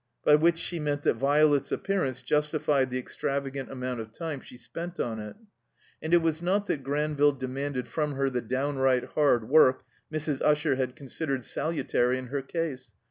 By 0.25 0.33
which 0.33 0.57
she 0.57 0.79
meant 0.79 1.03
that 1.03 1.13
Violet's 1.13 1.71
appearance 1.71 2.23
justified 2.23 2.89
the 2.89 2.97
extravagant 2.97 3.69
amovint 3.69 3.99
of 3.99 4.11
time 4.11 4.41
she 4.41 4.57
spent 4.57 4.99
on 4.99 5.19
it. 5.19 5.35
And 6.01 6.11
it 6.11 6.23
was 6.23 6.41
not 6.41 6.65
that 6.65 6.81
Granville 6.83 7.33
demanded 7.33 7.87
from 7.87 8.13
her 8.13 8.27
the 8.31 8.41
downright 8.41 9.03
hard 9.09 9.47
work 9.47 9.85
Mrs. 10.11 10.41
Usher 10.41 10.75
had 10.75 10.95
considered 10.95 11.45
salutary 11.45 12.17
in 12.17 12.29
her 12.29 12.41
case. 12.41 12.93